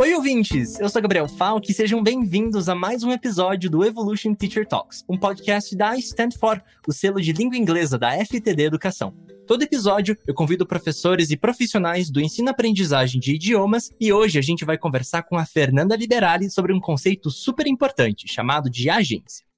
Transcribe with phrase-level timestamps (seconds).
[0.00, 0.80] Oi, ouvintes!
[0.80, 5.04] Eu sou Gabriel Falk e sejam bem-vindos a mais um episódio do Evolution Teacher Talks,
[5.06, 9.14] um podcast da Stand For, o selo de língua inglesa da FTD Educação.
[9.46, 14.64] Todo episódio eu convido professores e profissionais do ensino-aprendizagem de idiomas e hoje a gente
[14.64, 19.49] vai conversar com a Fernanda Liberali sobre um conceito super importante chamado de agência.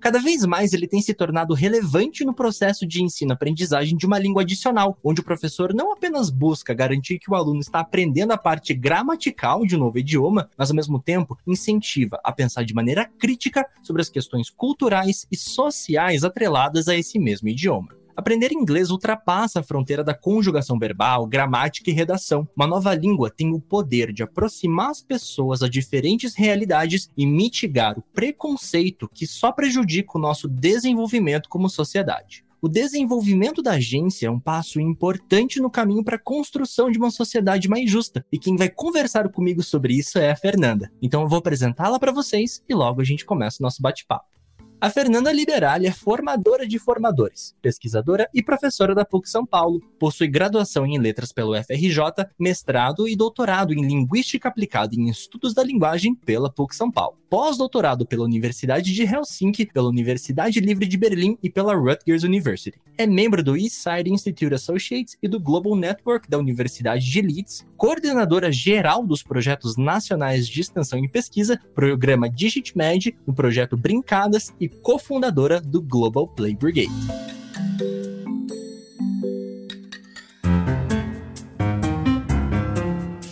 [0.00, 4.42] Cada vez mais ele tem se tornado relevante no processo de ensino-aprendizagem de uma língua
[4.42, 8.72] adicional, onde o professor não apenas busca garantir que o aluno está aprendendo a parte
[8.74, 13.66] gramatical de um novo idioma, mas ao mesmo tempo incentiva a pensar de maneira crítica
[13.82, 17.88] sobre as questões culturais e sociais atreladas a esse mesmo idioma.
[18.18, 22.48] Aprender inglês ultrapassa a fronteira da conjugação verbal, gramática e redação.
[22.56, 27.96] Uma nova língua tem o poder de aproximar as pessoas a diferentes realidades e mitigar
[27.96, 32.44] o preconceito que só prejudica o nosso desenvolvimento como sociedade.
[32.60, 37.12] O desenvolvimento da agência é um passo importante no caminho para a construção de uma
[37.12, 38.26] sociedade mais justa.
[38.32, 40.90] E quem vai conversar comigo sobre isso é a Fernanda.
[41.00, 44.37] Então eu vou apresentá-la para vocês e logo a gente começa o nosso bate-papo.
[44.80, 49.80] A Fernanda Liberali é formadora de formadores, pesquisadora e professora da PUC São Paulo.
[49.98, 51.98] Possui graduação em letras pelo FRJ,
[52.38, 57.18] mestrado e doutorado em linguística aplicada em estudos da linguagem pela PUC São Paulo.
[57.28, 62.80] Pós-doutorado pela Universidade de Helsinki, pela Universidade Livre de Berlim e pela Rutgers University.
[62.96, 68.50] É membro do Eastside Institute Associates e do Global Network da Universidade de Leeds, coordenadora
[68.50, 75.60] geral dos projetos nacionais de extensão e pesquisa, programa DigitMed, no projeto Brincadas e cofundadora
[75.60, 76.90] do Global Play Brigade.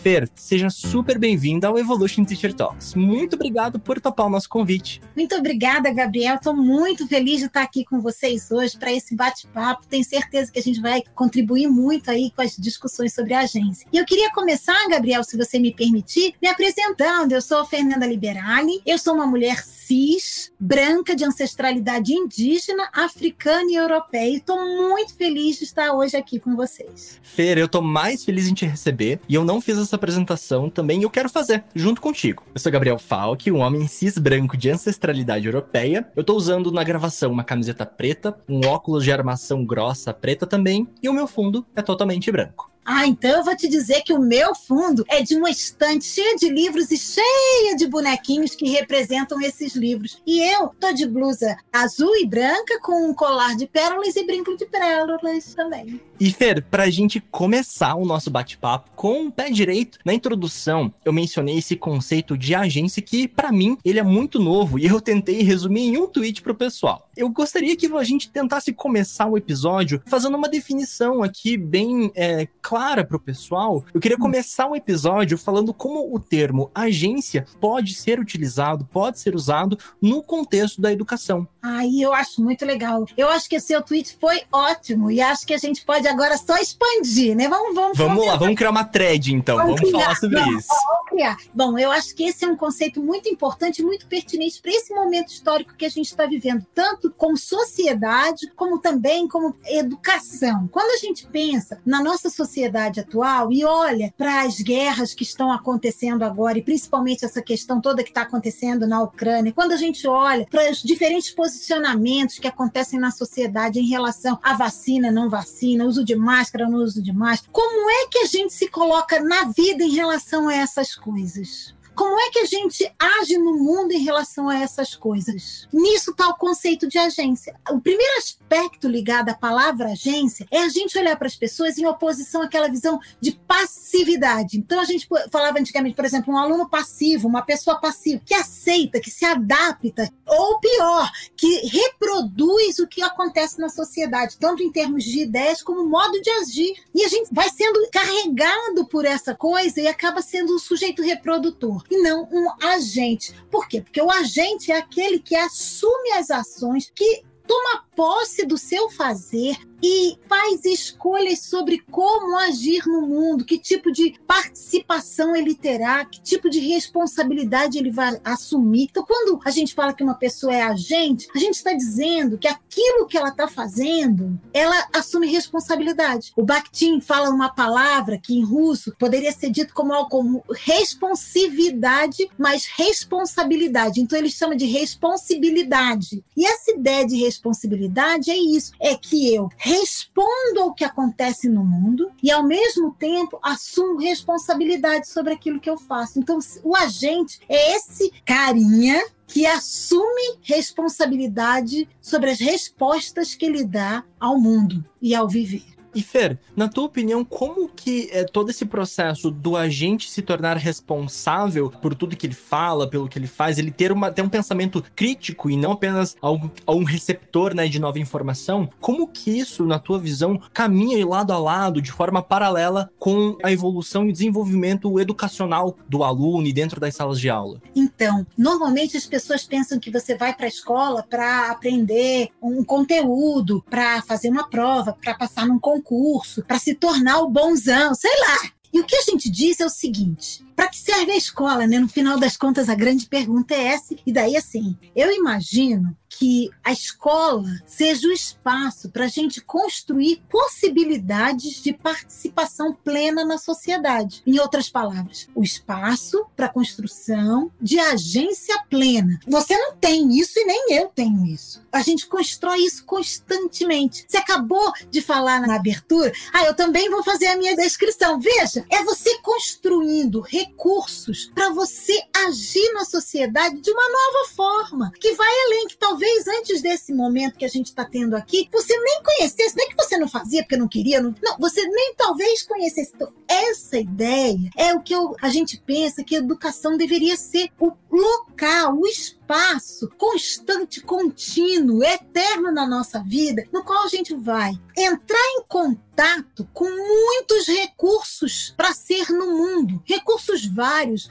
[0.07, 2.95] Fer, seja super bem-vinda ao Evolution Teacher Talks.
[2.95, 5.01] Muito obrigado por topar o nosso convite.
[5.17, 6.37] Muito obrigada, Gabriel.
[6.37, 9.85] Estou muito feliz de estar aqui com vocês hoje para esse bate-papo.
[9.89, 13.85] Tenho certeza que a gente vai contribuir muito aí com as discussões sobre a agência.
[13.93, 17.33] E eu queria começar, Gabriel, se você me permitir, me apresentando.
[17.33, 23.75] Eu sou Fernanda Liberali, eu sou uma mulher cis, branca, de ancestralidade indígena, africana e
[23.75, 24.37] europeia.
[24.37, 27.19] Estou muito feliz de estar hoje aqui com vocês.
[27.25, 31.03] Fer, eu estou mais feliz em te receber e eu não fiz essa apresentação também
[31.03, 32.45] eu quero fazer, junto contigo.
[32.55, 36.09] Eu sou Gabriel Falk, um homem cis branco de ancestralidade europeia.
[36.15, 40.89] Eu tô usando na gravação uma camiseta preta, um óculos de armação grossa preta também,
[41.03, 42.76] e o meu fundo é totalmente branco.
[42.89, 46.37] Ah, então eu vou te dizer que o meu fundo é de uma estante cheia
[46.37, 50.23] de livros e cheia de bonequinhos que representam esses livros.
[50.25, 54.57] E eu tô de blusa azul e branca com um colar de pérolas e brinco
[54.57, 56.01] de pérolas também.
[56.21, 61.13] E Fer, pra gente começar o nosso bate-papo com o pé direito, na introdução eu
[61.13, 65.43] mencionei esse conceito de agência que, para mim, ele é muito novo e eu tentei
[65.43, 67.11] resumir em um tweet pro pessoal.
[67.17, 72.47] Eu gostaria que a gente tentasse começar o episódio fazendo uma definição aqui bem é,
[72.63, 72.76] clara
[73.09, 73.83] pro pessoal.
[73.95, 79.35] Eu queria começar o episódio falando como o termo agência pode ser utilizado, pode ser
[79.35, 81.49] usado no contexto da educação.
[81.63, 83.07] Aí eu acho muito legal.
[83.17, 86.37] Eu acho que o seu tweet foi ótimo e acho que a gente pode agora
[86.37, 87.49] só expandir, né?
[87.49, 89.57] Vamos, vamos, vamos lá, vamos criar uma thread então.
[89.57, 90.69] Vamos, vamos falar sobre vamos, isso.
[90.69, 91.37] Vamos criar.
[91.55, 95.29] Bom, eu acho que esse é um conceito muito importante, muito pertinente para esse momento
[95.29, 100.69] histórico que a gente está vivendo, tanto como sociedade, como também como educação.
[100.71, 102.66] Quando a gente pensa na nossa sociedade
[103.01, 108.03] atual e olha para as guerras que estão acontecendo agora, e principalmente essa questão toda
[108.03, 112.99] que está acontecendo na Ucrânia, quando a gente olha para os diferentes posicionamentos que acontecem
[112.99, 117.51] na sociedade em relação à vacina, não vacina, uso de máscara, não uso de máscara.
[117.53, 121.76] Como é que a gente se coloca na vida em relação a essas coisas?
[121.97, 125.67] Como é que a gente age no mundo em relação a essas coisas?
[125.73, 127.59] Nisso está o conceito de agência.
[127.71, 131.87] O primeiro aspecto ligado à palavra agência é a gente olhar para as pessoas em
[131.87, 134.59] oposição àquela visão de passividade.
[134.59, 139.01] Então a gente falava antigamente, por exemplo, um aluno passivo, uma pessoa passiva, que aceita,
[139.01, 145.03] que se adapta, ou pior, que reproduz o que acontece na sociedade, tanto em termos
[145.03, 146.75] de ideias como modo de agir.
[146.95, 151.86] E a gente vai sendo carregado por essa coisa e acaba sendo um sujeito reprodutor
[151.91, 153.35] e não um agente.
[153.51, 153.81] Por quê?
[153.81, 159.57] Porque o agente é aquele que assume as ações, que toma posse do seu fazer
[159.83, 166.21] e faz escolhas sobre como agir no mundo, que tipo de participação ele terá, que
[166.21, 168.89] tipo de responsabilidade ele vai assumir.
[168.91, 172.49] Então, quando a gente fala que uma pessoa é agente, a gente está dizendo que
[172.49, 176.33] aquilo que ela está fazendo, ela assume responsabilidade.
[176.37, 182.29] O Bakhtin fala uma palavra que em russo poderia ser dito como algo como responsividade,
[182.39, 184.01] mas responsabilidade.
[184.01, 186.25] Então, ele chama de responsibilidade.
[186.37, 191.49] E essa ideia de responsabilidade responsabilidade é isso: é que eu respondo ao que acontece
[191.49, 196.19] no mundo e, ao mesmo tempo, assumo responsabilidade sobre aquilo que eu faço.
[196.19, 204.05] Então, o agente é esse carinha que assume responsabilidade sobre as respostas que ele dá
[204.21, 205.76] ao mundo e ao viver.
[205.97, 210.59] E Fer, na tua opinião, como que é todo esse processo do agente se tornar
[210.59, 214.29] responsável por tudo que ele fala, pelo que ele faz, ele ter, uma, ter um
[214.29, 219.65] pensamento crítico e não apenas algo, um receptor né, de nova informação, como que isso,
[219.65, 225.01] na tua visão, caminha lado a lado, de forma paralela com a evolução e desenvolvimento
[225.01, 227.63] educacional do aluno e dentro das salas de aula?
[227.75, 233.65] Então, normalmente as pessoas pensam que você vai para a escola para aprender um conteúdo,
[233.71, 238.11] para fazer uma prova, para passar num concurso concurso, para se tornar o bonzão, sei
[238.21, 238.51] lá.
[238.73, 241.79] E o que a gente diz é o seguinte: para que serve a escola, né?
[241.79, 243.95] No final das contas, a grande pergunta é essa.
[244.07, 250.23] E daí, assim, eu imagino que a escola seja o espaço para a gente construir
[250.31, 254.23] possibilidades de participação plena na sociedade.
[254.27, 259.19] Em outras palavras, o espaço para construção de agência plena.
[259.27, 261.63] Você não tem isso e nem eu tenho isso.
[261.71, 264.07] A gente constrói isso constantemente.
[264.09, 268.19] Você acabou de falar na abertura, ah, eu também vou fazer a minha descrição.
[268.19, 275.13] Veja, é você construindo recursos para você agir na sociedade de uma nova forma, que
[275.13, 279.03] vai além, que talvez antes desse momento que a gente está tendo aqui, você nem
[279.03, 282.43] conhecesse, não é que você não fazia porque não queria, não, não você nem talvez
[282.43, 282.93] conhecesse.
[282.95, 287.51] Então, essa ideia é o que eu, a gente pensa que a educação deveria ser
[287.59, 294.53] o local, o espaço constante, contínuo, eterno na nossa vida, no qual a gente vai
[294.77, 301.11] entrar em contato com muitos recursos para ser no mundo, recursos vários,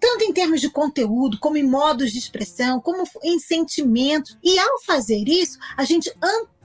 [0.00, 4.38] tanto em termos de conteúdo, como em modos de expressão, como em sentimentos.
[4.42, 6.59] E ao fazer isso, a gente amplia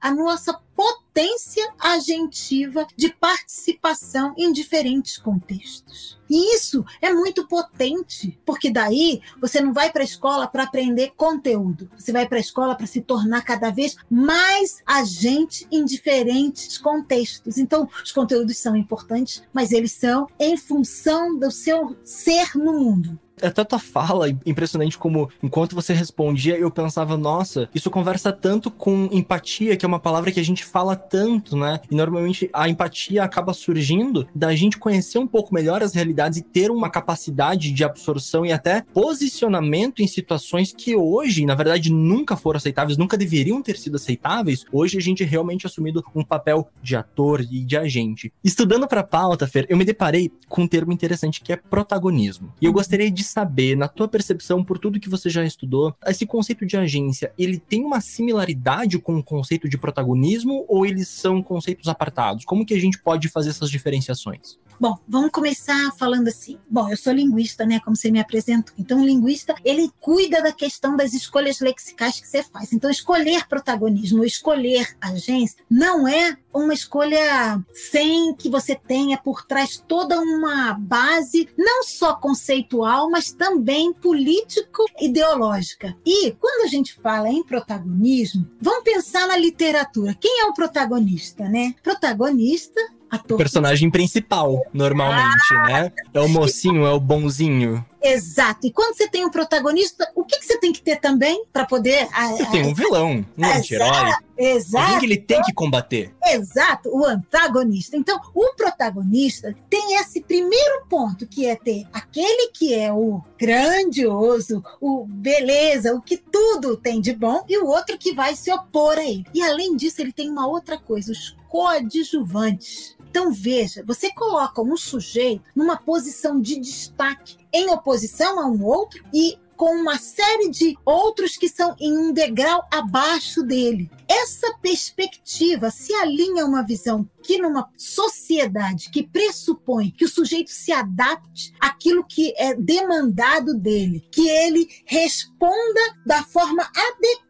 [0.00, 6.18] a nossa potência agentiva de participação em diferentes contextos.
[6.28, 11.12] E isso é muito potente, porque daí você não vai para a escola para aprender
[11.16, 16.78] conteúdo, você vai para a escola para se tornar cada vez mais agente em diferentes
[16.78, 17.58] contextos.
[17.58, 23.18] Então, os conteúdos são importantes, mas eles são em função do seu ser no mundo
[23.42, 29.08] até tua fala, impressionante como enquanto você respondia, eu pensava, nossa, isso conversa tanto com
[29.12, 31.80] empatia, que é uma palavra que a gente fala tanto, né?
[31.90, 36.42] E normalmente a empatia acaba surgindo da gente conhecer um pouco melhor as realidades e
[36.42, 42.36] ter uma capacidade de absorção e até posicionamento em situações que hoje, na verdade, nunca
[42.36, 44.64] foram aceitáveis, nunca deveriam ter sido aceitáveis.
[44.72, 48.32] Hoje a gente realmente assumido um papel de ator e de agente.
[48.42, 52.52] Estudando para pauta, Fer, eu me deparei com um termo interessante que é protagonismo.
[52.60, 56.26] E eu gostaria de saber, na tua percepção, por tudo que você já estudou, esse
[56.26, 61.42] conceito de agência, ele tem uma similaridade com o conceito de protagonismo ou eles são
[61.42, 62.44] conceitos apartados?
[62.44, 64.58] Como que a gente pode fazer essas diferenciações?
[64.78, 66.58] Bom, vamos começar falando assim.
[66.68, 67.78] Bom, eu sou linguista, né?
[67.80, 68.74] Como você me apresentou.
[68.78, 72.72] Então, o linguista, ele cuida da questão das escolhas lexicais que você faz.
[72.72, 79.80] Então, escolher protagonismo, escolher agência, não é uma escolha sem que você tenha por trás
[79.86, 85.96] toda uma base, não só conceitual, mas também político-ideológica.
[86.04, 90.16] E quando a gente fala em protagonismo, vamos pensar na literatura.
[90.20, 91.74] Quem é o protagonista, né?
[91.82, 92.80] Protagonista
[93.14, 93.38] Ator.
[93.38, 95.92] Personagem principal, normalmente, ah, né?
[96.12, 97.84] É o mocinho, é o bonzinho.
[98.04, 98.66] Exato.
[98.66, 101.64] E quando você tem um protagonista, o que, que você tem que ter também para
[101.64, 102.06] poder.
[102.06, 104.12] Você tem um vilão, um anti-herói.
[104.36, 104.84] Exato.
[104.84, 106.12] Alguém que ele tem que combater.
[106.22, 107.96] Exato, o antagonista.
[107.96, 114.62] Então, o protagonista tem esse primeiro ponto, que é ter aquele que é o grandioso,
[114.80, 118.98] o beleza, o que tudo tem de bom, e o outro que vai se opor
[118.98, 119.24] a ele.
[119.32, 122.93] E além disso, ele tem uma outra coisa, os coadjuvantes.
[123.14, 129.04] Então veja, você coloca um sujeito numa posição de destaque em oposição a um outro
[129.14, 133.88] e com uma série de outros que são em um degrau abaixo dele.
[134.08, 140.50] Essa perspectiva se alinha a uma visão que numa sociedade que pressupõe que o sujeito
[140.50, 147.23] se adapte àquilo que é demandado dele, que ele responda da forma adequada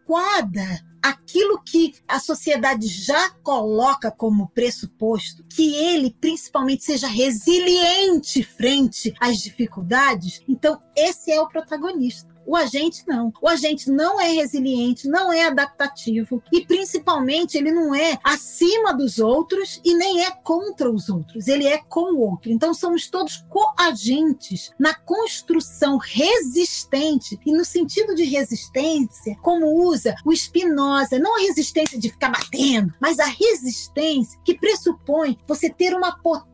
[1.02, 9.38] aquilo que a sociedade já coloca como pressuposto, que ele principalmente seja resiliente frente às
[9.38, 12.33] dificuldades, então esse é o protagonista.
[12.46, 13.32] O agente não.
[13.40, 19.18] O agente não é resiliente, não é adaptativo e, principalmente, ele não é acima dos
[19.18, 21.48] outros e nem é contra os outros.
[21.48, 22.50] Ele é com o outro.
[22.50, 30.34] Então, somos todos coagentes na construção resistente e no sentido de resistência, como usa o
[30.34, 36.16] Spinoza, não a resistência de ficar batendo, mas a resistência que pressupõe você ter uma
[36.18, 36.53] potência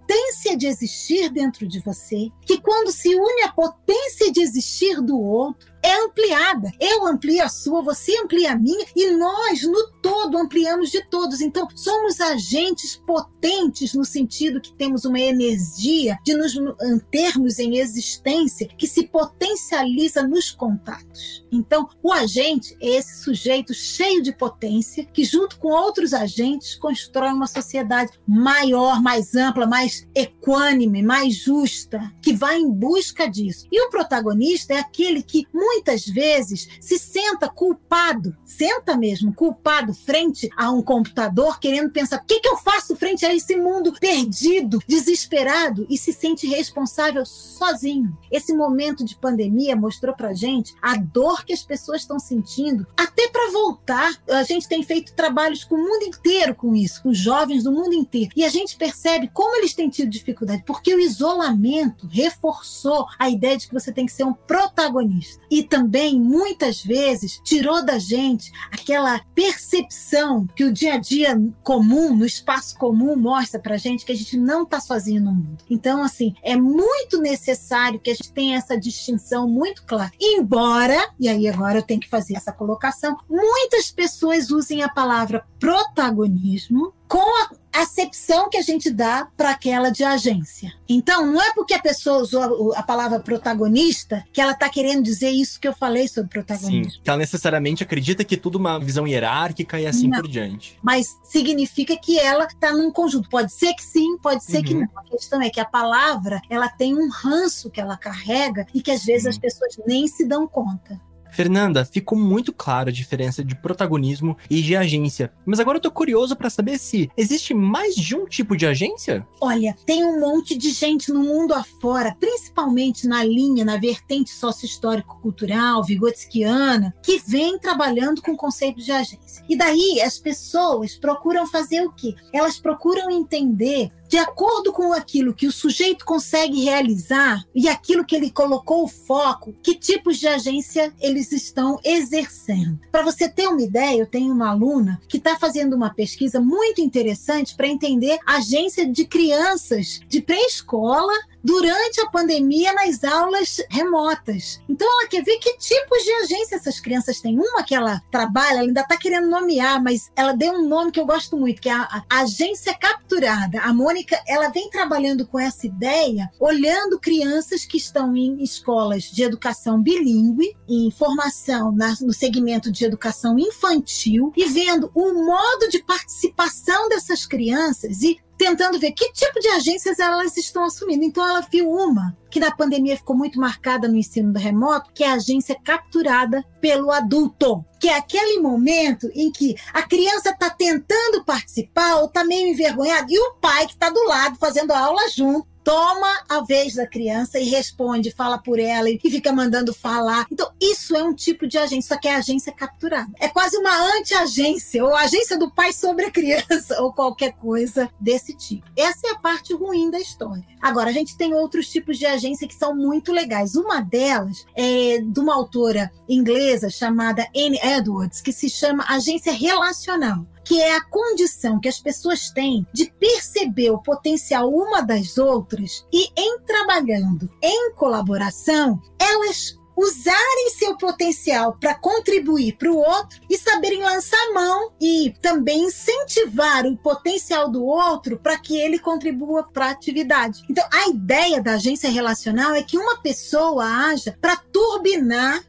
[0.57, 5.71] de existir dentro de você, que quando se une a potência de existir do outro,
[5.83, 6.71] é ampliada.
[6.79, 11.41] Eu amplio a sua, você amplia a minha e nós, no todo, ampliamos de todos.
[11.41, 18.69] Então, somos agentes potentes no sentido que temos uma energia de nos mantermos em existência
[18.77, 21.47] que se potencializa nos contatos.
[21.51, 27.33] Então, o agente é esse sujeito cheio de potência que, junto com outros agentes, constrói
[27.33, 33.67] uma sociedade maior, mais ampla, mais equânime, mais justa, que vai em busca disso.
[33.71, 40.49] E o protagonista é aquele que, muitas vezes se senta culpado, senta mesmo, culpado frente
[40.57, 44.81] a um computador, querendo pensar: o que, que eu faço frente a esse mundo perdido,
[44.87, 48.17] desesperado, e se sente responsável sozinho.
[48.31, 53.29] Esse momento de pandemia mostrou pra gente a dor que as pessoas estão sentindo, até
[53.29, 54.21] para voltar.
[54.29, 57.95] A gente tem feito trabalhos com o mundo inteiro com isso, com jovens do mundo
[57.95, 63.29] inteiro, e a gente percebe como eles têm tido dificuldade, porque o isolamento reforçou a
[63.29, 65.43] ideia de que você tem que ser um protagonista.
[65.51, 72.15] E também, muitas vezes, tirou da gente aquela percepção que o dia a dia comum,
[72.15, 75.65] no espaço comum, mostra pra gente que a gente não tá sozinho no mundo.
[75.69, 80.13] Então, assim, é muito necessário que a gente tenha essa distinção muito clara.
[80.21, 85.45] Embora, e aí agora eu tenho que fazer essa colocação, muitas pessoas usem a palavra
[85.59, 90.73] protagonismo com a acepção que a gente dá para aquela de agência.
[90.89, 95.31] Então, não é porque a pessoa usou a palavra protagonista que ela está querendo dizer
[95.31, 96.93] isso que eu falei sobre protagonismo.
[96.93, 100.29] Sim, que ela necessariamente acredita que tudo é uma visão hierárquica e assim não, por
[100.29, 100.79] diante.
[100.81, 103.29] Mas significa que ela está num conjunto.
[103.29, 104.63] Pode ser que sim, pode ser uhum.
[104.63, 104.89] que não.
[104.95, 108.93] A questão é que a palavra, ela tem um ranço que ela carrega e que
[108.93, 109.31] às vezes uhum.
[109.31, 111.01] as pessoas nem se dão conta.
[111.33, 115.33] Fernanda, ficou muito claro a diferença de protagonismo e de agência.
[115.45, 119.27] Mas agora eu tô curioso para saber se existe mais de um tipo de agência?
[119.41, 125.85] Olha, tem um monte de gente no mundo afora, principalmente na linha, na vertente sócio-histórico-cultural,
[125.85, 129.45] vigotskiana, que vem trabalhando com o conceito de agência.
[129.49, 132.15] E daí as pessoas procuram fazer o quê?
[132.33, 138.17] Elas procuram entender de acordo com aquilo que o sujeito consegue realizar e aquilo que
[138.17, 142.81] ele colocou o foco, que tipos de agência eles estão exercendo.
[142.91, 146.81] Para você ter uma ideia, eu tenho uma aluna que está fazendo uma pesquisa muito
[146.81, 151.13] interessante para entender agência de crianças de pré-escola
[151.43, 154.61] durante a pandemia nas aulas remotas.
[154.69, 157.39] Então ela quer ver que tipos de agência essas crianças têm.
[157.39, 161.01] Uma que ela trabalha, ela ainda está querendo nomear, mas ela deu um nome que
[161.01, 163.61] eu gosto muito, que é a, a agência capturada.
[163.61, 169.23] A Mônica, ela vem trabalhando com essa ideia, olhando crianças que estão em escolas de
[169.23, 175.83] educação bilíngue, em formação na, no segmento de educação infantil e vendo o modo de
[175.83, 181.05] participação dessas crianças e tentando ver que tipo de agências elas estão assumindo.
[181.05, 185.11] Então ela viu uma que na pandemia ficou muito marcada no ensino remoto, que é
[185.11, 191.23] a agência capturada pelo adulto, que é aquele momento em que a criança está tentando
[191.23, 195.07] participar ou está meio envergonhada e o pai que está do lado fazendo a aula
[195.11, 200.27] junto toma a vez da criança e responde, fala por ela e fica mandando falar.
[200.31, 203.11] Então, isso é um tipo de agência, só que é agência capturada.
[203.19, 208.35] É quase uma anti-agência, ou agência do pai sobre a criança, ou qualquer coisa desse
[208.35, 208.67] tipo.
[208.77, 210.45] Essa é a parte ruim da história.
[210.61, 213.55] Agora, a gente tem outros tipos de agência que são muito legais.
[213.55, 220.27] Uma delas é de uma autora inglesa chamada Anne Edwards, que se chama Agência Relacional
[220.51, 225.87] que é a condição que as pessoas têm de perceber o potencial uma das outras
[225.93, 233.39] e, em trabalhando em colaboração, elas usarem seu potencial para contribuir para o outro e
[233.39, 239.67] saberem lançar mão e também incentivar o potencial do outro para que ele contribua para
[239.67, 240.43] a atividade.
[240.51, 245.45] Então, a ideia da agência relacional é que uma pessoa haja para turbinar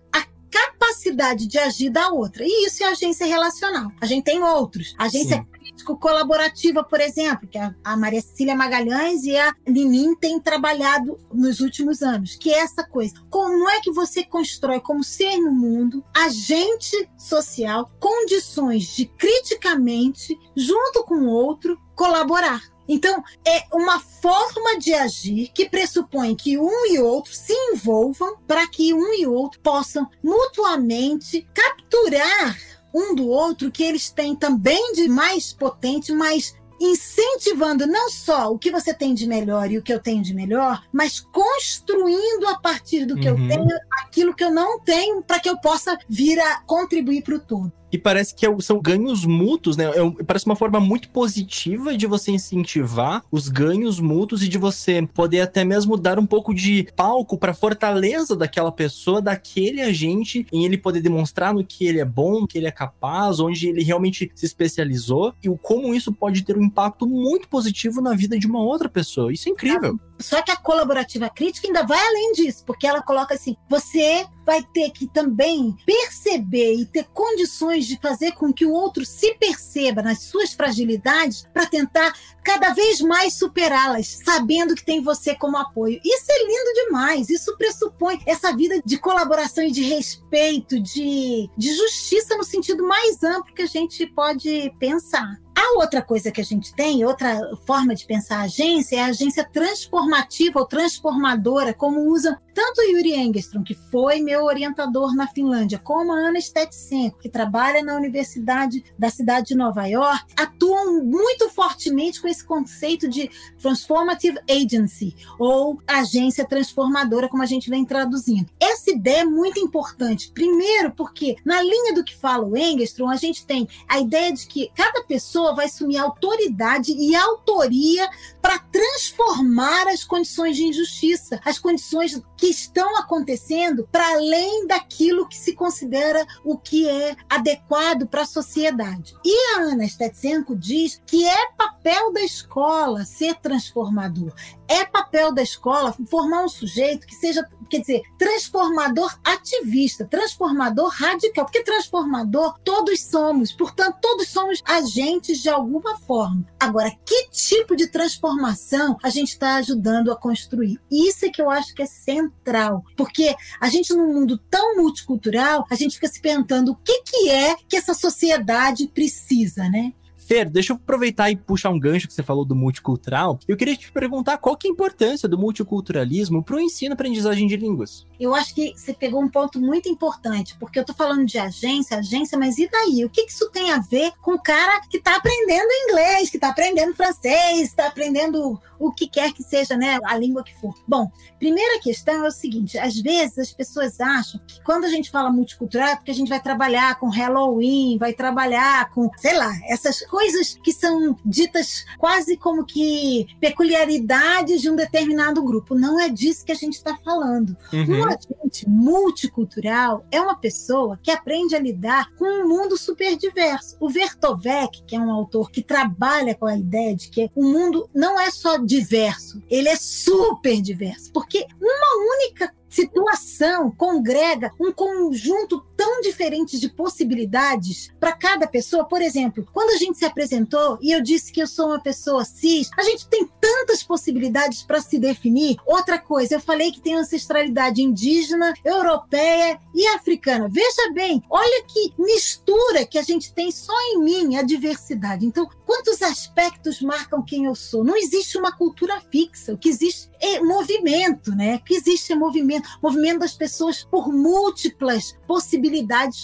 [0.52, 2.44] capacidade de agir da outra.
[2.46, 3.92] E isso é agência relacional.
[4.02, 4.94] A gente tem outros.
[4.98, 5.46] Agência Sim.
[5.52, 11.60] crítico colaborativa, por exemplo, que a Maria Cecília Magalhães e a Ninin têm trabalhado nos
[11.60, 13.14] últimos anos, que é essa coisa.
[13.30, 21.04] Como é que você constrói como ser no mundo, agente social, condições de criticamente, junto
[21.04, 22.71] com o outro, colaborar.
[22.92, 28.68] Então, é uma forma de agir que pressupõe que um e outro se envolvam para
[28.68, 32.58] que um e outro possam mutuamente capturar
[32.94, 38.60] um do outro que eles têm também de mais potente, mais incentivando não só o
[38.60, 42.60] que você tem de melhor e o que eu tenho de melhor, mas construindo a
[42.60, 43.42] partir do que uhum.
[43.42, 47.36] eu tenho aquilo que eu não tenho para que eu possa vir a contribuir para
[47.36, 47.72] o todo.
[47.92, 49.86] E parece que é são ganhos mútuos, né?
[49.86, 55.08] É, parece uma forma muito positiva de você incentivar os ganhos mútuos e de você
[55.14, 60.66] poder até mesmo dar um pouco de palco para fortaleza daquela pessoa, daquele agente, em
[60.66, 64.32] ele poder demonstrar no que ele é bom, que ele é capaz, onde ele realmente
[64.36, 68.48] se especializou e o como isso pode ter um impacto muito positivo na vida de
[68.48, 69.34] uma outra pessoa.
[69.34, 70.00] Isso é incrível.
[70.20, 74.62] Só que a colaborativa crítica ainda vai além disso, porque ela coloca assim: você vai
[74.62, 80.02] ter que também perceber e ter condições de fazer com que o outro se perceba
[80.02, 86.02] nas suas fragilidades para tentar cada vez mais superá-las, sabendo que tem você como apoio.
[86.04, 87.30] Isso é lindo demais.
[87.30, 93.24] Isso pressupõe essa vida de colaboração e de respeito, de, de justiça no sentido mais
[93.24, 95.40] amplo que a gente pode pensar.
[95.56, 99.08] A outra coisa que a gente tem, outra forma de pensar a agência, é a
[99.08, 105.80] agência transformativa ou transformadora, como usam tanto Yuri Engström, que foi meu orientador na Finlândia,
[105.80, 111.50] como a Ana Stetsenko, que trabalha na Universidade da cidade de Nova York, atuam muito
[111.50, 113.30] fortemente com esse conceito de
[113.62, 118.50] Transformative Agency, ou agência transformadora, como a gente vem traduzindo.
[118.60, 120.32] Essa ideia é muito importante.
[120.34, 124.46] Primeiro, porque na linha do que fala o Engström, a gente tem a ideia de
[124.48, 128.10] que cada pessoa vai assumir autoridade e autoria
[128.42, 135.38] para transformar as condições de injustiça, as condições que estão acontecendo para além daquilo que
[135.38, 139.16] se considera o que é adequado para a sociedade.
[139.24, 144.34] E a Ana Stetsenko diz que é papel da escola ser transformador.
[144.68, 151.46] É papel da escola formar um sujeito que seja, quer dizer, transformador ativista, transformador radical,
[151.46, 156.46] porque transformador todos somos, portanto, todos somos agentes de alguma forma.
[156.60, 160.80] Agora, que tipo de transformação a gente está ajudando a construir?
[160.90, 165.66] Isso é que eu acho que é central, porque a gente, num mundo tão multicultural,
[165.70, 169.94] a gente fica se perguntando o que, que é que essa sociedade precisa, né?
[170.32, 173.38] Fer, deixa eu aproveitar e puxar um gancho que você falou do multicultural.
[173.46, 176.96] Eu queria te perguntar qual que é a importância do multiculturalismo para o ensino e
[176.96, 178.08] aprendizagem de línguas.
[178.18, 181.98] Eu acho que você pegou um ponto muito importante, porque eu estou falando de agência,
[181.98, 183.04] agência, mas e daí?
[183.04, 186.38] O que, que isso tem a ver com o cara que está aprendendo inglês, que
[186.38, 190.74] está aprendendo francês, está aprendendo o que quer que seja, né, a língua que for?
[190.88, 195.12] Bom, primeira questão é o seguinte: às vezes as pessoas acham que quando a gente
[195.12, 199.52] fala multicultural é porque a gente vai trabalhar com Halloween, vai trabalhar com, sei lá,
[199.70, 205.76] essas coisas que são ditas quase como que peculiaridades de um determinado grupo.
[205.76, 207.56] Não é disso que a gente está falando.
[207.72, 208.02] Uhum.
[208.02, 213.78] Um agente multicultural é uma pessoa que aprende a lidar com um mundo super diverso.
[213.80, 217.90] O Vertovec, que é um autor que trabalha com a ideia de que o mundo
[217.94, 225.66] não é só diverso, ele é super diverso, porque uma única situação congrega um conjunto
[225.82, 228.86] tão diferente de possibilidades para cada pessoa.
[228.86, 232.24] Por exemplo, quando a gente se apresentou e eu disse que eu sou uma pessoa
[232.24, 235.58] cis, a gente tem tantas possibilidades para se definir.
[235.66, 240.48] Outra coisa, eu falei que tem ancestralidade indígena, europeia e africana.
[240.48, 245.26] Veja bem, olha que mistura que a gente tem só em mim, a diversidade.
[245.26, 247.84] Então, quantos aspectos marcam quem eu sou?
[247.84, 249.54] Não existe uma cultura fixa.
[249.54, 251.56] O que existe é movimento, né?
[251.56, 255.71] O que existe é movimento movimento das pessoas por múltiplas possibilidades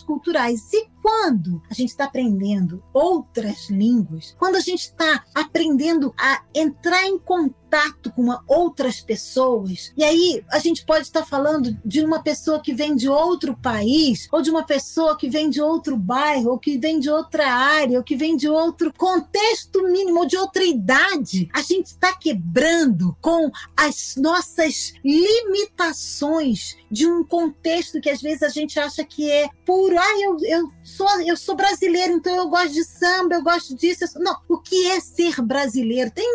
[0.02, 0.72] culturais.
[0.74, 7.06] E quando a gente está aprendendo outras línguas, quando a gente está aprendendo a entrar
[7.06, 7.67] em contato
[8.16, 12.74] com uma, outras pessoas, e aí a gente pode estar falando de uma pessoa que
[12.74, 16.78] vem de outro país, ou de uma pessoa que vem de outro bairro, ou que
[16.78, 21.50] vem de outra área, ou que vem de outro contexto mínimo, ou de outra idade,
[21.54, 28.50] a gente está quebrando com as nossas limitações de um contexto que às vezes a
[28.50, 29.98] gente acha que é puro.
[29.98, 34.06] Ah, eu, eu sou, eu sou brasileiro, então eu gosto de samba, eu gosto disso.
[34.06, 36.10] Eu não, o que é ser brasileiro?
[36.12, 36.26] Tem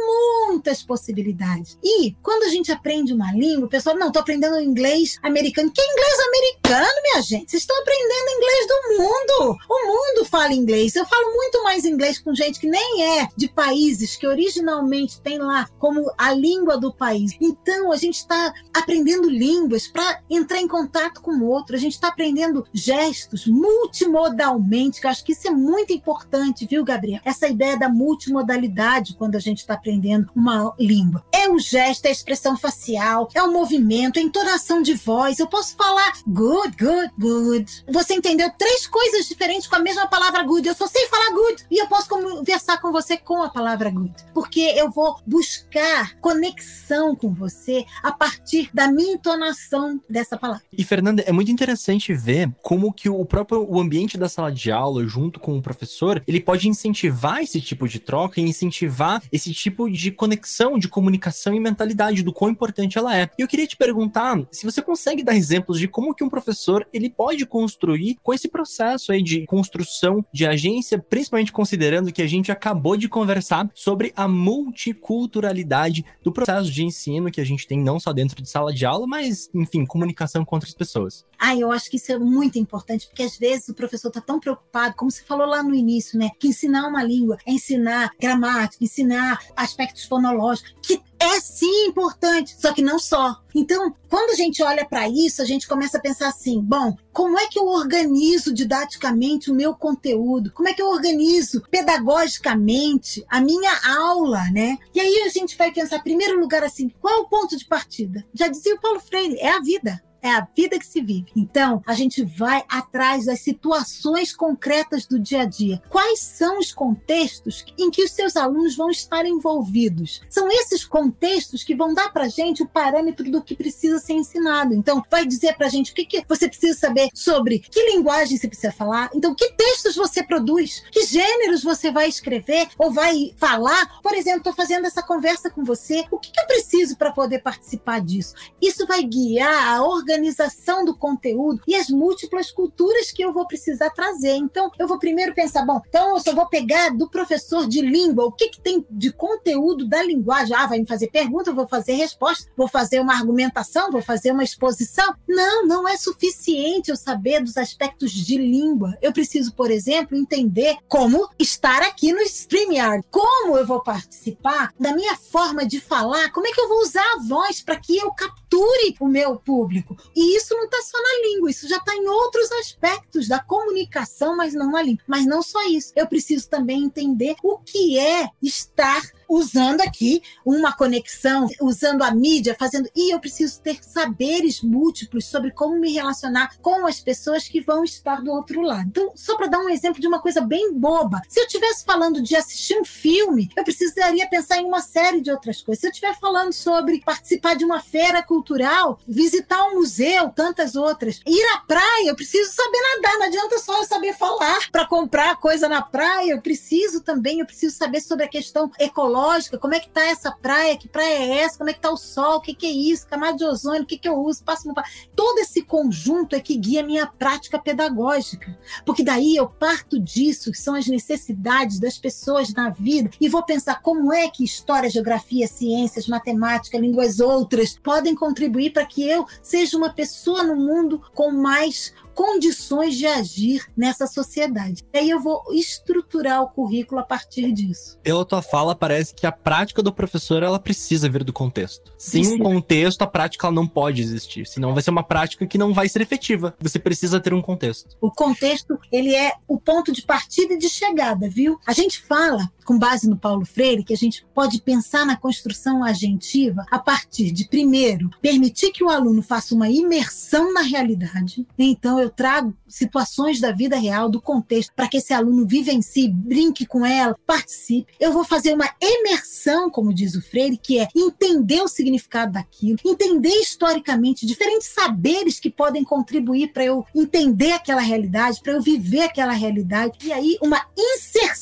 [0.46, 1.78] muitas possibilidades.
[1.82, 5.72] E quando a gente aprende uma língua, o pessoal, não, tô aprendendo inglês americano.
[5.72, 7.50] Que inglês americano, minha gente?
[7.50, 9.58] Vocês estão aprendendo inglês do mundo.
[9.68, 10.94] O mundo fala inglês.
[10.94, 15.38] Eu falo muito mais inglês com gente que nem é de países que originalmente tem
[15.38, 17.32] lá como a língua do país.
[17.40, 21.74] Então, a gente está aprendendo línguas para entrar em contato com o outro.
[21.74, 26.66] A gente está aprendendo gestos multimodais modalmente, que eu acho que isso é muito importante,
[26.66, 27.20] viu, Gabriel?
[27.24, 31.24] Essa ideia da multimodalidade quando a gente está aprendendo uma língua.
[31.32, 35.38] É o gesto, é a expressão facial, é o movimento, é a entonação de voz.
[35.38, 37.84] Eu posso falar good, good, good.
[37.88, 40.66] Você entendeu três coisas diferentes com a mesma palavra good.
[40.66, 44.14] Eu só sei falar good e eu posso conversar com você com a palavra good,
[44.34, 50.64] porque eu vou buscar conexão com você a partir da minha entonação dessa palavra.
[50.76, 54.70] E Fernanda, é muito interessante ver como que o próprio o ambiente da sala de
[54.70, 59.52] aula, junto com o professor, ele pode incentivar esse tipo de troca e incentivar esse
[59.52, 63.28] tipo de conexão, de comunicação e mentalidade do quão importante ela é.
[63.38, 66.86] E eu queria te perguntar se você consegue dar exemplos de como que um professor
[66.92, 72.26] ele pode construir com esse processo aí de construção de agência, principalmente considerando que a
[72.26, 77.78] gente acabou de conversar sobre a multiculturalidade do processo de ensino que a gente tem
[77.78, 81.24] não só dentro de sala de aula, mas, enfim, comunicação com outras pessoas.
[81.38, 84.40] Ah, eu acho que isso é muito importante, porque às vezes o professor está tão
[84.40, 86.30] preocupado, como você falou lá no início, né?
[86.38, 92.72] Que ensinar uma língua é ensinar gramática, ensinar aspectos fonológicos, que é sim importante, só
[92.72, 93.36] que não só.
[93.54, 97.38] Então, quando a gente olha para isso, a gente começa a pensar assim: bom, como
[97.38, 100.52] é que eu organizo didaticamente o meu conteúdo?
[100.52, 104.76] Como é que eu organizo pedagogicamente a minha aula, né?
[104.94, 107.66] E aí a gente vai pensar, em primeiro lugar, assim: qual é o ponto de
[107.66, 108.24] partida?
[108.34, 111.26] Já dizia o Paulo Freire: é a vida é a vida que se vive.
[111.36, 115.82] Então, a gente vai atrás das situações concretas do dia a dia.
[115.90, 120.22] Quais são os contextos em que os seus alunos vão estar envolvidos?
[120.30, 124.14] São esses contextos que vão dar para a gente o parâmetro do que precisa ser
[124.14, 124.74] ensinado.
[124.74, 128.38] Então, vai dizer para a gente o que, que você precisa saber sobre que linguagem
[128.38, 129.10] você precisa falar.
[129.12, 130.84] Então, que textos você produz?
[130.92, 134.00] Que gêneros você vai escrever ou vai falar?
[134.00, 136.04] Por exemplo, estou fazendo essa conversa com você.
[136.10, 138.34] O que, que eu preciso para poder participar disso?
[138.60, 143.46] Isso vai guiar a organização organização do conteúdo e as múltiplas culturas que eu vou
[143.46, 144.34] precisar trazer.
[144.34, 148.26] Então, eu vou primeiro pensar, bom, então eu só vou pegar do professor de língua,
[148.26, 150.54] o que, que tem de conteúdo da linguagem?
[150.54, 154.32] Ah, vai me fazer pergunta, eu vou fazer resposta, vou fazer uma argumentação, vou fazer
[154.32, 155.14] uma exposição.
[155.26, 158.96] Não, não é suficiente eu saber dos aspectos de língua.
[159.00, 164.94] Eu preciso, por exemplo, entender como estar aqui no StreamYard, como eu vou participar da
[164.94, 168.10] minha forma de falar, como é que eu vou usar a voz para que eu
[168.12, 169.96] capture o meu público.
[170.14, 174.36] E isso não está só na língua, isso já está em outros aspectos da comunicação,
[174.36, 175.02] mas não na língua.
[175.06, 175.92] Mas não só isso.
[175.96, 179.02] Eu preciso também entender o que é estar
[179.32, 182.88] usando aqui uma conexão, usando a mídia, fazendo.
[182.94, 187.82] E eu preciso ter saberes múltiplos sobre como me relacionar com as pessoas que vão
[187.82, 188.88] estar do outro lado.
[188.88, 192.20] Então, só para dar um exemplo de uma coisa bem boba, se eu estivesse falando
[192.20, 195.80] de assistir um filme, eu precisaria pensar em uma série de outras coisas.
[195.80, 201.20] Se eu estiver falando sobre participar de uma feira cultural, visitar um museu, tantas outras,
[201.26, 205.36] ir à praia, eu preciso saber nadar, não adianta só eu saber falar para comprar
[205.36, 209.21] coisa na praia, eu preciso também, eu preciso saber sobre a questão ecológica
[209.60, 211.96] como é que tá essa praia, que praia é essa, como é que tá o
[211.96, 214.68] sol, o que, que é isso, camada de ozônio, o que, que eu uso, passo
[214.68, 214.74] no...
[215.14, 218.56] Todo esse conjunto é que guia a minha prática pedagógica.
[218.84, 223.42] Porque daí eu parto disso, que são as necessidades das pessoas na vida, e vou
[223.42, 229.26] pensar como é que história, geografia, ciências, matemática, línguas outras podem contribuir para que eu
[229.42, 234.84] seja uma pessoa no mundo com mais condições de agir nessa sociedade.
[234.92, 237.98] E aí eu vou estruturar o currículo a partir disso.
[238.02, 241.92] Pela tua fala, parece que a prática do professor ela precisa vir do contexto.
[241.98, 244.46] Sem um contexto, a prática ela não pode existir.
[244.46, 246.54] Senão vai ser uma prática que não vai ser efetiva.
[246.60, 247.96] Você precisa ter um contexto.
[248.00, 251.58] O contexto, ele é o ponto de partida e de chegada, viu?
[251.66, 255.84] A gente fala, com base no Paulo Freire, que a gente pode pensar na construção
[255.84, 261.46] agentiva a partir de, primeiro, permitir que o aluno faça uma imersão na realidade.
[261.58, 266.66] Então, eu trago situações da vida real, do contexto, para que esse aluno vivencie, brinque
[266.66, 267.92] com ela, participe.
[267.98, 272.78] Eu vou fazer uma imersão, como diz o Freire, que é entender o significado daquilo,
[272.84, 279.02] entender historicamente diferentes saberes que podem contribuir para eu entender aquela realidade, para eu viver
[279.02, 279.98] aquela realidade.
[280.02, 281.41] E aí, uma inserção,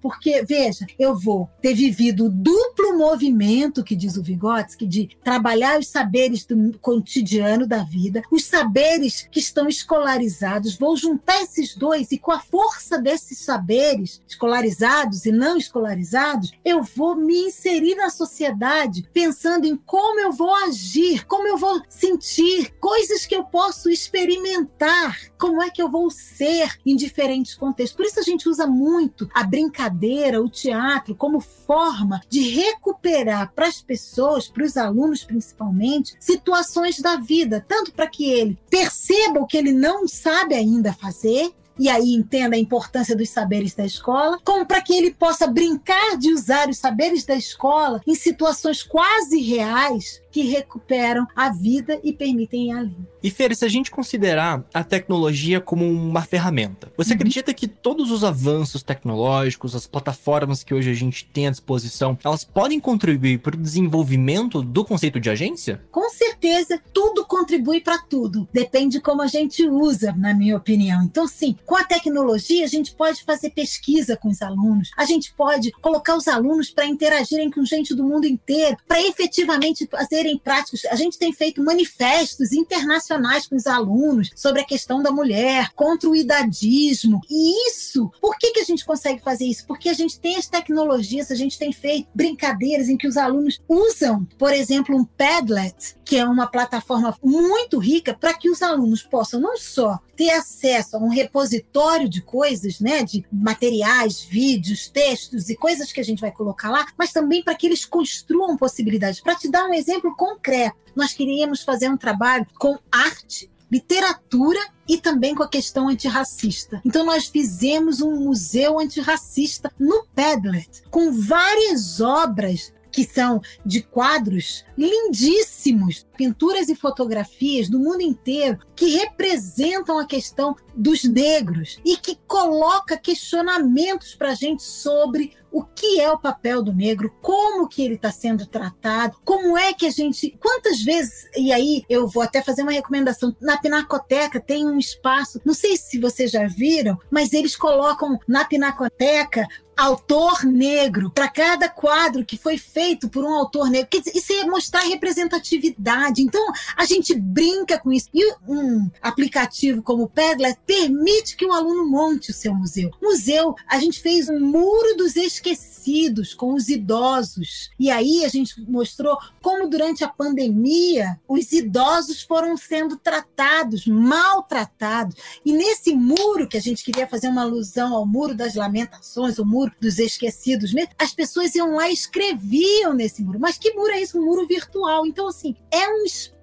[0.00, 5.78] porque, veja, eu vou ter vivido o duplo movimento, que diz o Vygotsky, de trabalhar
[5.78, 12.12] os saberes do cotidiano da vida, os saberes que estão escolarizados, vou juntar esses dois
[12.12, 18.10] e com a força desses saberes, escolarizados e não escolarizados, eu vou me inserir na
[18.10, 23.90] sociedade pensando em como eu vou agir, como eu vou sentir, coisas que eu posso
[23.90, 27.96] experimentar, como é que eu vou ser em diferentes contextos.
[27.96, 33.66] Por isso a gente usa muito a brincadeira, o teatro como forma de recuperar para
[33.66, 39.46] as pessoas, para os alunos principalmente, situações da vida, tanto para que ele perceba o
[39.46, 44.38] que ele não sabe ainda fazer e aí entenda a importância dos saberes da escola,
[44.44, 49.40] como para que ele possa brincar de usar os saberes da escola em situações quase
[49.40, 53.06] reais que recuperam a vida e permitem ir além.
[53.22, 57.16] E Fer, se a gente considerar a tecnologia como uma ferramenta, você uhum.
[57.16, 62.18] acredita que todos os avanços tecnológicos, as plataformas que hoje a gente tem à disposição,
[62.24, 65.82] elas podem contribuir para o desenvolvimento do conceito de agência?
[65.90, 68.48] Com certeza, tudo contribui para tudo.
[68.52, 71.02] Depende de como a gente usa, na minha opinião.
[71.02, 75.32] Então, sim, com a tecnologia, a gente pode fazer pesquisa com os alunos, a gente
[75.34, 79.86] pode colocar os alunos para interagirem com gente do mundo inteiro, para efetivamente
[80.20, 80.84] fazerem práticas.
[80.90, 86.08] A gente tem feito manifestos internacionais com os alunos sobre a questão da mulher, contra
[86.08, 87.20] o idadismo.
[87.28, 89.66] E isso, por que, que a gente consegue fazer isso?
[89.66, 93.60] Porque a gente tem as tecnologias, a gente tem feito brincadeiras em que os alunos
[93.68, 99.00] usam, por exemplo, um Padlet, que é uma plataforma muito rica para que os alunos
[99.00, 105.48] possam não só ter acesso a um repositório de coisas, né, de materiais, vídeos, textos
[105.48, 109.20] e coisas que a gente vai colocar lá, mas também para que eles construam possibilidades.
[109.20, 114.98] Para te dar um exemplo concreto, nós queríamos fazer um trabalho com arte literatura e
[114.98, 116.82] também com a questão antirracista.
[116.84, 124.64] Então nós fizemos um museu antirracista no Padlet, com várias obras que são de quadros
[124.76, 132.18] lindíssimos, pinturas e fotografias do mundo inteiro que representam a questão dos negros e que
[132.26, 137.82] coloca questionamentos para a gente sobre o que é o papel do negro, como que
[137.82, 142.22] ele está sendo tratado, como é que a gente, quantas vezes, e aí eu vou
[142.22, 146.98] até fazer uma recomendação, na Pinacoteca tem um espaço, não sei se vocês já viram,
[147.10, 149.46] mas eles colocam na Pinacoteca
[149.80, 153.88] autor negro para cada quadro que foi feito por um autor negro.
[153.90, 156.22] Quer dizer, isso é mostrar representatividade.
[156.22, 156.44] Então,
[156.76, 158.08] a gente brinca com isso.
[158.12, 162.90] E um aplicativo como o Padlet permite que o aluno monte o seu museu.
[163.00, 167.70] Museu, a gente fez um muro dos esquecidos com os idosos.
[167.78, 175.16] E aí a gente mostrou como durante a pandemia os idosos foram sendo tratados, maltratados.
[175.44, 179.44] E nesse muro que a gente queria fazer uma alusão ao muro das lamentações, o
[179.44, 183.38] muro dos esquecidos mesmo, as pessoas iam lá e escreviam nesse muro.
[183.38, 184.18] Mas que muro é isso?
[184.18, 185.06] Um muro virtual.
[185.06, 186.39] Então, assim, é um espaço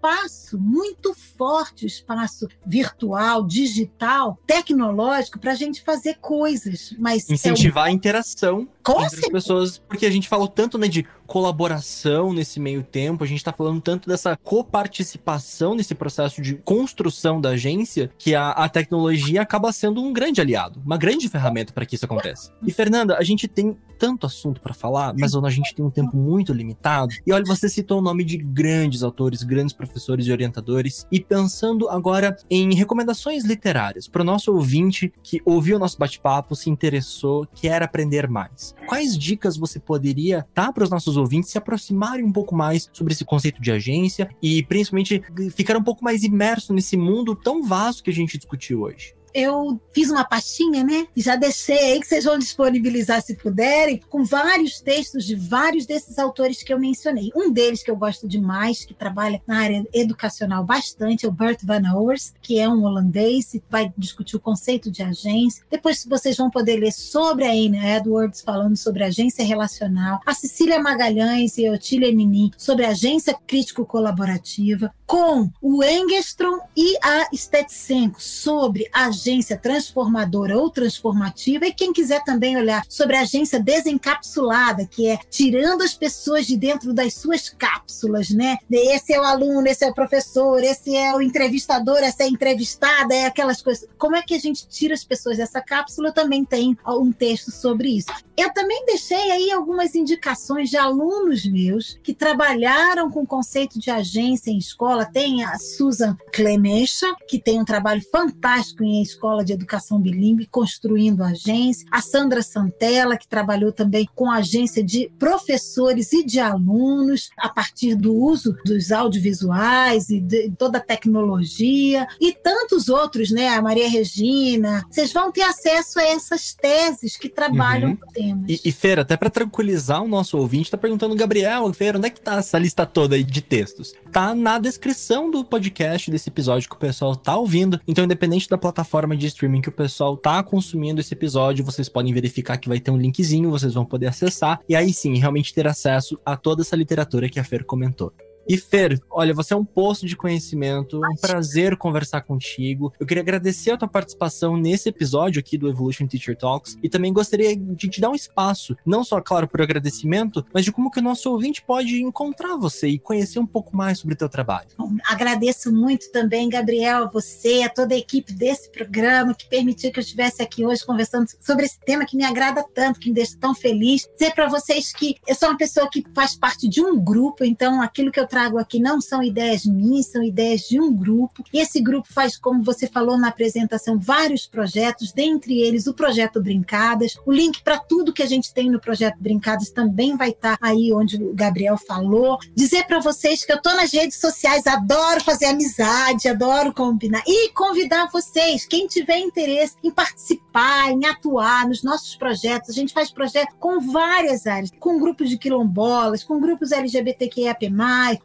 [0.54, 6.96] muito forte, o espaço virtual, digital, tecnológico, para a gente fazer coisas.
[6.98, 7.92] Mas Incentivar é um...
[7.92, 12.60] a interação Com entre as pessoas, porque a gente falou tanto né, de colaboração nesse
[12.60, 18.10] meio tempo, a gente está falando tanto dessa coparticipação nesse processo de construção da agência,
[18.18, 22.06] que a, a tecnologia acaba sendo um grande aliado, uma grande ferramenta para que isso
[22.06, 22.54] aconteça.
[22.66, 26.16] E Fernanda, a gente tem tanto assunto para falar, mas a gente tem um tempo
[26.16, 27.14] muito limitado.
[27.26, 31.06] E olha, você citou o nome de grandes autores, grandes professores e orientadores.
[31.12, 36.56] E pensando agora em recomendações literárias para o nosso ouvinte que ouviu o nosso bate-papo,
[36.56, 38.76] se interessou, quer aprender mais.
[38.88, 43.13] Quais dicas você poderia dar para os nossos ouvintes se aproximarem um pouco mais sobre
[43.13, 45.23] esse conceito de agência e principalmente
[45.56, 49.17] ficar um pouco mais imerso nesse mundo tão vasto que a gente discutiu hoje?
[49.38, 51.08] Eu fiz uma pastinha, né?
[51.15, 56.17] Já deixei aí que vocês vão disponibilizar se puderem, com vários textos de vários desses
[56.17, 57.30] autores que eu mencionei.
[57.36, 61.60] Um deles que eu gosto demais, que trabalha na área educacional bastante, é o Bert
[61.63, 65.63] Van Oers, que é um holandês e vai discutir o conceito de agência.
[65.69, 70.82] Depois vocês vão poder ler sobre a Anne Edwards, falando sobre agência relacional, a Cecília
[70.82, 78.89] Magalhães e a Otília Ninin, sobre agência crítico-colaborativa, com o Engstrom e a Stetsenko, sobre
[78.91, 85.82] agência transformadora ou transformativa, e quem quiser também olhar sobre agência desencapsulada, que é tirando
[85.82, 88.58] as pessoas de dentro das suas cápsulas, né?
[88.70, 92.30] Esse é o aluno, esse é o professor, esse é o entrevistador, essa é a
[92.30, 93.88] entrevistada, é aquelas coisas.
[93.98, 96.12] Como é que a gente tira as pessoas dessa cápsula?
[96.12, 98.08] Também tem um texto sobre isso.
[98.36, 103.89] Eu também deixei aí algumas indicações de alunos meus que trabalharam com o conceito de
[103.89, 104.97] agência em escola.
[105.06, 111.24] Tem a Susan Clemecha, que tem um trabalho fantástico em Escola de Educação Bilingue, construindo
[111.24, 111.88] a agência.
[111.92, 117.50] A Sandra Santella, que trabalhou também com a agência de professores e de alunos, a
[117.50, 122.08] partir do uso dos audiovisuais e de toda a tecnologia.
[122.20, 123.50] E tantos outros, né?
[123.50, 124.86] A Maria Regina.
[124.90, 127.98] Vocês vão ter acesso a essas teses que trabalham uhum.
[128.14, 128.46] temas.
[128.50, 132.10] E, e Feira, até para tranquilizar o nosso ouvinte, tá perguntando, Gabriel, Feira, onde é
[132.10, 133.94] que tá essa lista toda aí de textos?
[134.12, 134.87] Tá na descrição
[135.32, 137.80] do podcast desse episódio que o pessoal tá ouvindo.
[137.88, 142.13] Então, independente da plataforma de streaming que o pessoal tá consumindo esse episódio, vocês podem
[142.13, 145.67] verificar que vai ter um linkzinho, vocês vão poder acessar e aí sim realmente ter
[145.67, 148.13] acesso a toda essa literatura que a Fer comentou.
[148.50, 152.94] E Fer, olha, você é um poço de conhecimento, um prazer conversar contigo.
[152.98, 157.12] Eu queria agradecer a tua participação nesse episódio aqui do Evolution Teacher Talks e também
[157.12, 161.00] gostaria de te dar um espaço, não só, claro, por agradecimento, mas de como que
[161.00, 164.70] o nosso ouvinte pode encontrar você e conhecer um pouco mais sobre o teu trabalho.
[164.78, 169.92] Bom, agradeço muito também, Gabriel, a você, a toda a equipe desse programa que permitiu
[169.92, 173.16] que eu estivesse aqui hoje conversando sobre esse tema que me agrada tanto, que me
[173.16, 174.08] deixa tão feliz.
[174.18, 177.82] Dizer para vocês que eu sou uma pessoa que faz parte de um grupo, então
[177.82, 181.43] aquilo que eu trago aqui não são ideias minhas, são ideias de um grupo.
[181.52, 187.17] Esse grupo faz, como você falou na apresentação, vários projetos, dentre eles o projeto Brincadas.
[187.26, 190.67] O link para tudo que a gente tem no projeto Brincadas também vai estar tá
[190.67, 192.38] aí onde o Gabriel falou.
[192.54, 197.50] Dizer para vocês que eu estou nas redes sociais, adoro fazer amizade, adoro combinar e
[197.54, 202.69] convidar vocês, quem tiver interesse em participar, em atuar nos nossos projetos.
[202.69, 207.71] A gente faz projeto com várias áreas, com grupos de quilombolas, com grupos LGBTQIAP+,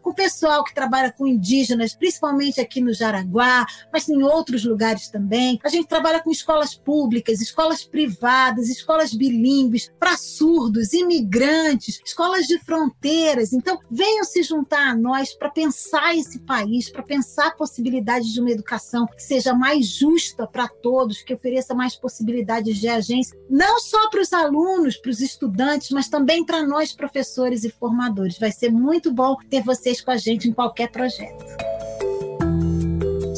[0.03, 5.59] com pessoal que trabalha com indígenas, principalmente aqui no Jaraguá, mas em outros lugares também.
[5.65, 12.59] A gente trabalha com escolas públicas, escolas privadas, escolas bilíngues, para surdos, imigrantes, escolas de
[12.59, 13.53] fronteiras.
[13.53, 18.41] Então, venham se juntar a nós para pensar esse país, para pensar a possibilidade de
[18.41, 23.79] uma educação que seja mais justa para todos, que ofereça mais possibilidades de agência, não
[23.81, 28.39] só para os alunos, para os estudantes, mas também para nós, professores e formadores.
[28.39, 31.72] Vai ser muito bom ter vocês com a gente em qualquer projeto.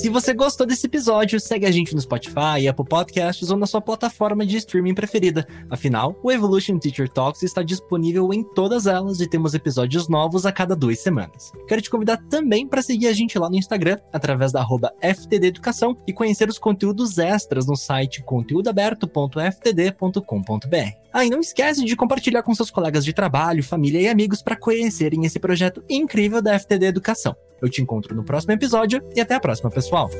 [0.04, 3.80] Se você gostou desse episódio, segue a gente no Spotify, Apple Podcasts ou na sua
[3.80, 5.48] plataforma de streaming preferida.
[5.70, 10.52] Afinal, o Evolution Teacher Talks está disponível em todas elas e temos episódios novos a
[10.52, 11.52] cada duas semanas.
[11.66, 14.62] Quero te convidar também para seguir a gente lá no Instagram, através da
[15.00, 20.98] FTD Educação, e conhecer os conteúdos extras no site conteúdoaberto.ftd.com.br.
[21.14, 24.54] Ah, e não esquece de compartilhar com seus colegas de trabalho, família e amigos para
[24.54, 27.34] conhecerem esse projeto incrível da FTD Educação.
[27.64, 30.11] Eu te encontro no próximo episódio e até a próxima, pessoal.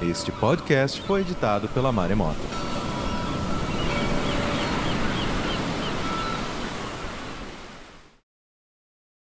[0.00, 2.69] Este podcast foi editado pela Maremoto.